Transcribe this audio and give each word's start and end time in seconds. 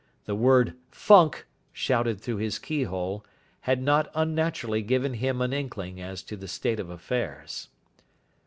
The 0.25 0.33
word 0.33 0.73
"Funk!" 0.89 1.45
shouted 1.71 2.19
through 2.19 2.37
his 2.37 2.57
keyhole, 2.57 3.23
had 3.59 3.83
not 3.83 4.09
unnaturally 4.15 4.81
given 4.81 5.13
him 5.13 5.41
an 5.43 5.53
inkling 5.53 6.01
as 6.01 6.23
to 6.23 6.35
the 6.35 6.47
state 6.47 6.79
of 6.79 6.89
affairs. 6.89 7.69